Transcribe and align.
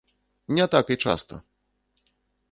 Не 0.57 0.65
так 0.75 0.85
і 0.95 0.97
часта! 1.05 1.39